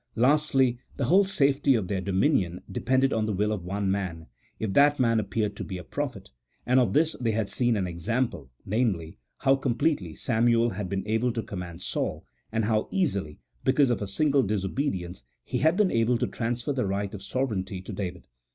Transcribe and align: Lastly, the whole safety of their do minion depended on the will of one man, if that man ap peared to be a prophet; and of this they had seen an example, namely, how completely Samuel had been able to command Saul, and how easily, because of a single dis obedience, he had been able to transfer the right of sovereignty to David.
Lastly, 0.15 0.79
the 0.97 1.05
whole 1.05 1.25
safety 1.25 1.75
of 1.75 1.87
their 1.87 2.01
do 2.01 2.11
minion 2.11 2.63
depended 2.71 3.13
on 3.13 3.27
the 3.27 3.33
will 3.33 3.51
of 3.51 3.63
one 3.63 3.91
man, 3.91 4.25
if 4.57 4.73
that 4.73 4.99
man 4.99 5.19
ap 5.19 5.29
peared 5.29 5.55
to 5.57 5.63
be 5.63 5.77
a 5.77 5.83
prophet; 5.83 6.31
and 6.65 6.79
of 6.79 6.91
this 6.93 7.15
they 7.21 7.29
had 7.29 7.51
seen 7.51 7.77
an 7.77 7.85
example, 7.85 8.49
namely, 8.65 9.19
how 9.37 9.55
completely 9.55 10.15
Samuel 10.15 10.71
had 10.71 10.89
been 10.89 11.07
able 11.07 11.31
to 11.33 11.43
command 11.43 11.83
Saul, 11.83 12.25
and 12.51 12.65
how 12.65 12.87
easily, 12.89 13.41
because 13.63 13.91
of 13.91 14.01
a 14.01 14.07
single 14.07 14.41
dis 14.41 14.65
obedience, 14.65 15.23
he 15.45 15.59
had 15.59 15.77
been 15.77 15.91
able 15.91 16.17
to 16.17 16.25
transfer 16.25 16.73
the 16.73 16.87
right 16.87 17.13
of 17.13 17.21
sovereignty 17.21 17.79
to 17.83 17.93
David. 17.93 18.25